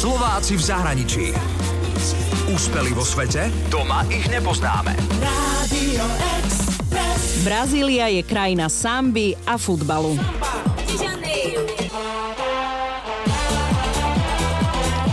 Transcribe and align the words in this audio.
Slováci 0.00 0.56
v 0.56 0.64
zahraničí. 0.64 1.24
Úspeli 2.48 2.96
vo 2.96 3.04
svete? 3.04 3.52
Doma 3.68 4.00
ich 4.08 4.24
nepoznáme. 4.32 4.96
Brazília 7.44 8.08
je 8.08 8.24
krajina 8.24 8.72
samby 8.72 9.36
a 9.44 9.60
futbalu. 9.60 10.16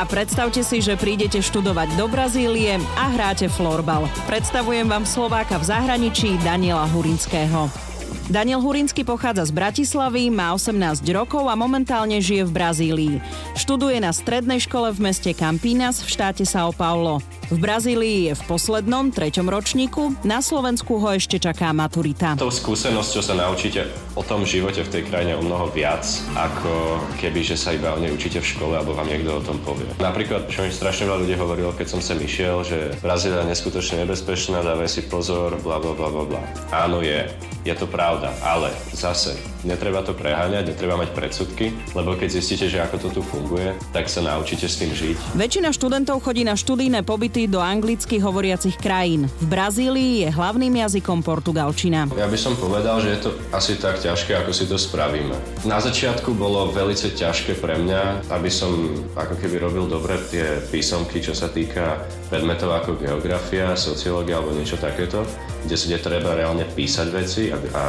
A 0.00 0.02
predstavte 0.08 0.64
si, 0.64 0.80
že 0.80 0.96
prídete 0.96 1.44
študovať 1.44 2.00
do 2.00 2.08
Brazílie 2.08 2.80
a 2.96 3.04
hráte 3.12 3.52
florbal. 3.52 4.08
Predstavujem 4.24 4.88
vám 4.88 5.04
Slováka 5.04 5.60
v 5.60 5.76
zahraničí 5.76 6.40
Daniela 6.40 6.88
Hurinského. 6.88 7.89
Daniel 8.30 8.62
Hurinsky 8.62 9.02
pochádza 9.02 9.42
z 9.42 9.50
Bratislavy, 9.50 10.30
má 10.30 10.54
18 10.54 11.02
rokov 11.10 11.50
a 11.50 11.58
momentálne 11.58 12.22
žije 12.22 12.46
v 12.46 12.52
Brazílii. 12.54 13.14
Študuje 13.58 13.98
na 13.98 14.14
strednej 14.14 14.62
škole 14.62 14.94
v 14.94 15.10
meste 15.10 15.34
Campinas 15.34 15.98
v 15.98 16.14
štáte 16.14 16.46
São 16.46 16.70
Paulo. 16.70 17.18
V 17.50 17.58
Brazílii 17.58 18.30
je 18.30 18.38
v 18.38 18.42
poslednom, 18.46 19.10
treťom 19.10 19.50
ročníku, 19.50 20.14
na 20.22 20.38
Slovensku 20.38 21.02
ho 21.02 21.10
ešte 21.10 21.42
čaká 21.42 21.74
maturita. 21.74 22.38
Tou 22.38 22.54
skúsenosťou 22.54 23.18
sa 23.18 23.34
naučíte 23.34 23.90
o 24.14 24.22
tom 24.22 24.46
živote 24.46 24.86
v 24.86 24.92
tej 24.94 25.02
krajine 25.10 25.34
o 25.34 25.42
mnoho 25.42 25.66
viac, 25.74 26.06
ako 26.38 27.02
keby, 27.18 27.42
že 27.42 27.58
sa 27.58 27.74
iba 27.74 27.90
o 27.90 27.98
nej 27.98 28.14
učíte 28.14 28.38
v 28.38 28.46
škole, 28.46 28.78
alebo 28.78 28.94
vám 28.94 29.10
niekto 29.10 29.34
o 29.34 29.42
tom 29.42 29.58
povie. 29.66 29.90
Napríklad, 29.98 30.46
čo 30.46 30.62
mi 30.62 30.70
strašne 30.70 31.10
veľa 31.10 31.26
ľudí 31.26 31.34
hovorilo, 31.34 31.74
keď 31.74 31.98
som 31.98 31.98
sem 31.98 32.22
išiel, 32.22 32.62
že 32.62 32.94
Brazília 33.02 33.42
je 33.42 33.50
neskutočne 33.50 34.06
nebezpečná, 34.06 34.62
dávaj 34.62 34.86
si 34.86 35.02
pozor, 35.10 35.58
bla 35.66 35.82
bla 35.82 35.98
bla 35.98 36.22
bla. 36.22 36.42
Áno 36.70 37.02
je, 37.02 37.26
je 37.64 37.74
to 37.76 37.84
pravda, 37.84 38.32
ale 38.40 38.72
zase 38.96 39.36
netreba 39.64 40.00
to 40.00 40.16
preháňať, 40.16 40.72
netreba 40.72 40.96
mať 40.96 41.12
predsudky, 41.12 41.76
lebo 41.92 42.16
keď 42.16 42.28
zistíte, 42.40 42.66
že 42.72 42.80
ako 42.80 42.96
to 42.96 43.08
tu 43.20 43.22
funguje, 43.24 43.76
tak 43.92 44.08
sa 44.08 44.24
naučíte 44.24 44.64
s 44.64 44.80
tým 44.80 44.92
žiť. 44.96 45.36
Väčšina 45.36 45.68
študentov 45.76 46.24
chodí 46.24 46.48
na 46.48 46.56
študijné 46.56 47.04
pobyty 47.04 47.44
do 47.44 47.60
anglicky 47.60 48.16
hovoriacich 48.16 48.80
krajín. 48.80 49.28
V 49.44 49.46
Brazílii 49.52 50.24
je 50.24 50.28
hlavným 50.32 50.72
jazykom 50.88 51.20
portugalčina. 51.20 52.08
Ja 52.16 52.28
by 52.28 52.38
som 52.40 52.56
povedal, 52.56 53.04
že 53.04 53.16
je 53.16 53.20
to 53.28 53.30
asi 53.52 53.76
tak 53.76 54.00
ťažké, 54.00 54.32
ako 54.40 54.52
si 54.56 54.64
to 54.64 54.80
spravíme. 54.80 55.36
Na 55.68 55.76
začiatku 55.76 56.32
bolo 56.32 56.72
veľmi 56.72 56.96
ťažké 56.96 57.60
pre 57.60 57.76
mňa, 57.76 58.32
aby 58.32 58.48
som 58.48 58.72
ako 59.12 59.36
keby 59.36 59.60
robil 59.60 59.84
dobre 59.84 60.16
tie 60.32 60.64
písomky, 60.72 61.20
čo 61.20 61.36
sa 61.36 61.52
týka 61.52 62.00
predmetov 62.32 62.72
ako 62.72 62.96
geografia, 62.96 63.76
sociológia 63.76 64.40
alebo 64.40 64.56
niečo 64.56 64.80
takéto, 64.80 65.22
kde 65.68 65.76
sa 65.76 65.86
treba 66.00 66.32
reálne 66.32 66.64
písať 66.64 67.06
veci 67.12 67.49
a, 67.52 67.58
a 67.76 67.82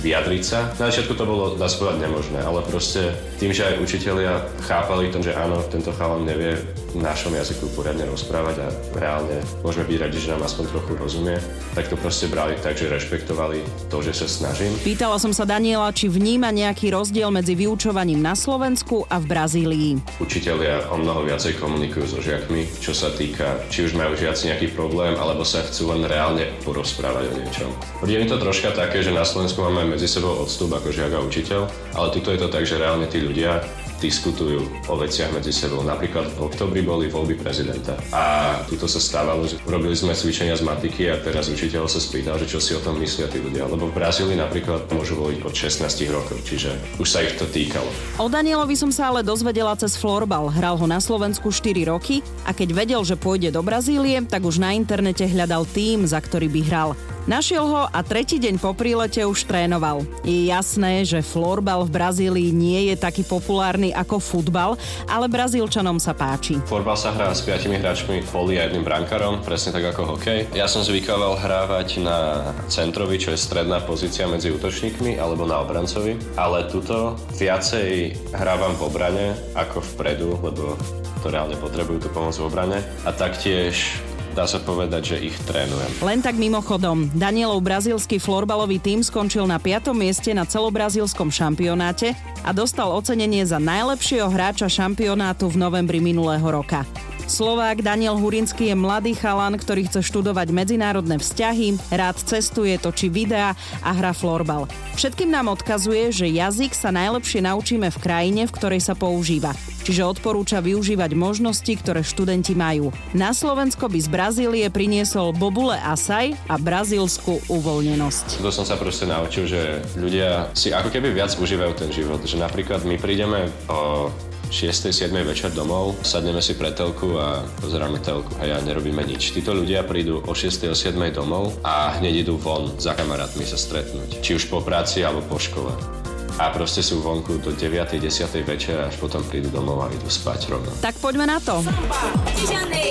vyjadriť 0.00 0.42
sa. 0.42 0.72
Na 0.80 0.88
začiatku 0.88 1.12
to 1.14 1.28
bolo, 1.28 1.54
dá 1.60 1.68
sa 1.68 1.92
nemožné, 2.00 2.40
ale 2.40 2.64
proste 2.64 3.12
tým, 3.36 3.52
že 3.52 3.68
aj 3.68 3.84
učitelia 3.84 4.44
chápali 4.64 5.12
tom, 5.12 5.20
že 5.20 5.36
áno, 5.36 5.60
tento 5.68 5.92
chalan 5.92 6.24
nevie 6.24 6.56
v 6.90 6.98
našom 6.98 7.30
jazyku 7.38 7.70
poriadne 7.78 8.02
rozprávať 8.10 8.56
a 8.66 8.68
reálne 8.98 9.38
môžeme 9.62 9.86
byť 9.86 9.98
radi, 10.02 10.18
že 10.18 10.32
nám 10.34 10.42
aspoň 10.46 10.64
trochu 10.74 10.92
rozumie, 10.98 11.36
tak 11.78 11.86
to 11.86 11.94
proste 11.94 12.26
brali 12.26 12.58
tak, 12.58 12.74
že 12.74 12.90
rešpektovali 12.90 13.62
to, 13.86 14.02
že 14.02 14.12
sa 14.14 14.26
snažím. 14.26 14.74
Pýtala 14.82 15.22
som 15.22 15.30
sa 15.30 15.46
Daniela, 15.46 15.94
či 15.94 16.10
vníma 16.10 16.50
nejaký 16.50 16.90
rozdiel 16.90 17.30
medzi 17.30 17.54
vyučovaním 17.54 18.18
na 18.18 18.34
Slovensku 18.34 19.06
a 19.06 19.22
v 19.22 19.26
Brazílii. 19.30 19.90
Učitelia 20.18 20.90
o 20.90 20.98
mnoho 20.98 21.30
viacej 21.30 21.62
komunikujú 21.62 22.06
so 22.10 22.18
žiakmi, 22.18 22.66
čo 22.82 22.90
sa 22.90 23.14
týka, 23.14 23.62
či 23.70 23.86
už 23.86 23.94
majú 23.94 24.18
žiaci 24.18 24.50
nejaký 24.50 24.74
problém, 24.74 25.14
alebo 25.14 25.46
sa 25.46 25.62
chcú 25.62 25.94
len 25.94 26.02
reálne 26.10 26.50
porozprávať 26.66 27.24
o 27.30 27.34
niečom. 27.38 27.70
Príde 28.02 28.18
mi 28.22 28.26
to 28.26 28.42
troška 28.42 28.74
také, 28.74 29.06
že 29.06 29.14
na 29.14 29.22
Slovensku 29.22 29.62
máme 29.62 29.94
medzi 29.94 30.10
sebou 30.10 30.42
odstup 30.42 30.74
ako 30.74 30.90
žiak 30.90 31.14
a 31.14 31.22
učiteľ, 31.22 31.60
ale 31.94 32.08
tuto 32.10 32.34
je 32.34 32.40
to 32.42 32.48
tak, 32.50 32.66
že 32.66 32.80
reálne 32.80 33.06
tí 33.06 33.22
ľudia 33.22 33.62
diskutujú 34.00 34.64
o 34.88 34.94
veciach 34.96 35.30
medzi 35.36 35.52
sebou. 35.52 35.84
Napríklad 35.84 36.32
v 36.34 36.48
oktobri 36.48 36.80
boli 36.80 37.12
voľby 37.12 37.36
prezidenta 37.36 38.00
a 38.10 38.56
tuto 38.64 38.88
sa 38.88 38.98
stávalo, 38.98 39.44
že 39.44 39.60
robili 39.68 39.92
sme 39.92 40.16
cvičenia 40.16 40.56
z 40.56 40.64
matiky 40.64 41.12
a 41.12 41.20
teraz 41.20 41.52
učiteľ 41.52 41.86
sa 41.86 42.00
spýtal, 42.00 42.40
že 42.40 42.48
čo 42.48 42.58
si 42.58 42.72
o 42.72 42.80
tom 42.80 42.96
myslia 42.98 43.28
tí 43.28 43.38
ľudia. 43.38 43.68
Lebo 43.68 43.92
v 43.92 43.94
Brazílii 43.94 44.40
napríklad 44.40 44.88
môžu 44.96 45.20
voliť 45.20 45.44
od 45.44 45.54
16 45.54 45.86
rokov, 46.08 46.40
čiže 46.42 46.72
už 46.96 47.06
sa 47.06 47.20
ich 47.20 47.36
to 47.36 47.44
týkalo. 47.44 47.86
O 48.16 48.26
Danielovi 48.32 48.74
som 48.74 48.88
sa 48.88 49.12
ale 49.12 49.20
dozvedela 49.20 49.76
cez 49.76 49.94
florbal. 50.00 50.48
Hral 50.48 50.80
ho 50.80 50.86
na 50.88 50.98
Slovensku 50.98 51.52
4 51.52 51.92
roky 51.92 52.24
a 52.48 52.56
keď 52.56 52.68
vedel, 52.72 53.02
že 53.04 53.20
pôjde 53.20 53.52
do 53.52 53.60
Brazílie, 53.60 54.24
tak 54.24 54.48
už 54.48 54.56
na 54.56 54.72
internete 54.72 55.28
hľadal 55.28 55.68
tým, 55.68 56.08
za 56.08 56.16
ktorý 56.16 56.48
by 56.48 56.60
hral. 56.64 56.90
Našiel 57.28 57.68
ho 57.68 57.84
a 57.84 58.00
tretí 58.00 58.40
deň 58.40 58.56
po 58.56 58.72
prílete 58.72 59.20
už 59.28 59.44
trénoval. 59.44 60.08
Je 60.24 60.48
jasné, 60.48 61.04
že 61.04 61.20
florbal 61.20 61.84
v 61.84 61.92
Brazílii 61.92 62.48
nie 62.48 62.88
je 62.88 62.96
taký 62.96 63.28
populárny 63.28 63.92
ako 63.92 64.16
futbal, 64.16 64.80
ale 65.04 65.28
Brazílčanom 65.28 66.00
sa 66.00 66.16
páči. 66.16 66.56
Florbal 66.64 66.96
sa 66.96 67.12
hrá 67.12 67.28
s 67.36 67.44
piatimi 67.44 67.76
hráčmi 67.76 68.24
poli 68.32 68.56
a 68.56 68.64
jedným 68.64 68.88
brankárom, 68.88 69.44
presne 69.44 69.76
tak 69.76 69.92
ako 69.92 70.16
hokej. 70.16 70.48
Ja 70.56 70.64
som 70.64 70.80
zvykával 70.80 71.36
hrávať 71.36 72.00
na 72.00 72.50
centrovi, 72.72 73.20
čo 73.20 73.36
je 73.36 73.38
stredná 73.38 73.84
pozícia 73.84 74.24
medzi 74.24 74.48
útočníkmi, 74.48 75.20
alebo 75.20 75.44
na 75.44 75.60
obrancovi, 75.60 76.16
ale 76.40 76.72
tuto 76.72 77.20
viacej 77.36 78.16
hrávam 78.32 78.72
v 78.80 78.84
obrane 78.88 79.26
ako 79.52 79.84
vpredu, 79.94 80.40
lebo 80.40 80.72
to 81.20 81.28
reálne 81.28 81.52
potrebujú 81.60 82.00
tú 82.00 82.08
pomoc 82.16 82.32
v 82.32 82.48
obrane. 82.48 82.78
A 83.04 83.12
taktiež 83.12 84.00
dá 84.32 84.46
sa 84.46 84.62
povedať, 84.62 85.14
že 85.14 85.16
ich 85.30 85.36
trénujem. 85.46 85.90
Len 86.00 86.20
tak 86.22 86.38
mimochodom, 86.38 87.10
Danielov 87.12 87.60
brazílsky 87.62 88.22
florbalový 88.22 88.78
tým 88.78 89.02
skončil 89.02 89.44
na 89.44 89.58
5. 89.58 89.92
mieste 89.92 90.30
na 90.32 90.46
celobrazílskom 90.46 91.28
šampionáte 91.28 92.14
a 92.46 92.50
dostal 92.54 92.90
ocenenie 92.94 93.42
za 93.44 93.58
najlepšieho 93.58 94.30
hráča 94.30 94.70
šampionátu 94.70 95.50
v 95.50 95.56
novembri 95.60 96.00
minulého 96.00 96.44
roka. 96.46 96.86
Slovák 97.30 97.86
Daniel 97.86 98.18
Hurinský 98.18 98.74
je 98.74 98.76
mladý 98.76 99.14
chalan, 99.14 99.54
ktorý 99.54 99.86
chce 99.86 100.02
študovať 100.02 100.50
medzinárodné 100.50 101.14
vzťahy, 101.22 101.78
rád 101.94 102.18
cestuje, 102.26 102.74
točí 102.74 103.06
videá 103.06 103.54
a 103.86 103.90
hra 103.94 104.10
florbal. 104.10 104.66
Všetkým 104.98 105.30
nám 105.30 105.54
odkazuje, 105.54 106.10
že 106.10 106.26
jazyk 106.26 106.74
sa 106.74 106.90
najlepšie 106.90 107.46
naučíme 107.46 107.86
v 107.86 108.02
krajine, 108.02 108.42
v 108.50 108.54
ktorej 108.58 108.82
sa 108.82 108.98
používa. 108.98 109.54
Čiže 109.90 110.06
odporúča 110.06 110.62
využívať 110.62 111.18
možnosti, 111.18 111.66
ktoré 111.66 112.06
študenti 112.06 112.54
majú. 112.54 112.94
Na 113.10 113.34
Slovensko 113.34 113.90
by 113.90 113.98
z 113.98 114.06
Brazílie 114.06 114.70
priniesol 114.70 115.34
bobule 115.34 115.74
asaj 115.82 116.38
a 116.46 116.54
brazílsku 116.62 117.42
uvoľnenosť. 117.50 118.38
To 118.38 118.54
som 118.54 118.62
sa 118.62 118.78
proste 118.78 119.10
naučil, 119.10 119.50
že 119.50 119.82
ľudia 119.98 120.46
si 120.54 120.70
ako 120.70 120.94
keby 120.94 121.10
viac 121.10 121.34
užívajú 121.34 121.74
ten 121.74 121.90
život. 121.90 122.22
Že 122.22 122.38
napríklad 122.38 122.86
my 122.86 123.02
prídeme 123.02 123.50
o 123.66 124.14
6. 124.54 124.94
7. 124.94 125.10
večer 125.26 125.50
domov, 125.58 125.98
sadneme 126.06 126.38
si 126.38 126.54
pre 126.54 126.70
telku 126.70 127.18
a 127.18 127.42
pozeráme 127.58 127.98
telku. 127.98 128.30
Hej, 128.38 128.62
a 128.62 128.62
nerobíme 128.62 129.02
nič. 129.02 129.34
Títo 129.34 129.58
ľudia 129.58 129.82
prídu 129.82 130.22
o 130.22 130.32
6. 130.38 130.70
o 130.70 130.76
7. 130.78 130.94
domov 131.10 131.58
a 131.66 131.98
hneď 131.98 132.30
idú 132.30 132.38
von 132.38 132.78
za 132.78 132.94
kamarátmi 132.94 133.42
sa 133.42 133.58
stretnúť. 133.58 134.22
Či 134.22 134.38
už 134.38 134.54
po 134.54 134.62
práci 134.62 135.02
alebo 135.02 135.26
po 135.26 135.42
škole 135.42 135.99
a 136.38 136.52
proste 136.54 136.84
sú 136.84 137.02
vonku 137.02 137.42
do 137.42 137.50
9. 137.50 137.98
10. 137.98 138.06
večera, 138.46 138.86
až 138.86 138.96
potom 139.00 139.24
prídu 139.26 139.50
domov 139.50 139.82
a 139.82 139.86
idú 139.90 140.06
spať 140.06 140.52
rovno. 140.52 140.70
Tak 140.78 141.00
poďme 141.02 141.26
na 141.26 141.38
to. 141.42 141.64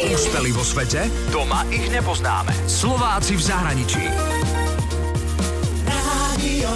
Úspeli 0.09 0.51
vo 0.51 0.65
svete? 0.65 1.07
Doma 1.29 1.63
ich 1.69 1.87
nepoznáme. 1.87 2.51
Slováci 2.67 3.37
v 3.37 3.43
zahraničí. 3.43 4.03
Radio 5.87 6.71